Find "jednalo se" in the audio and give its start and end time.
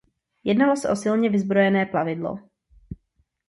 0.43-0.89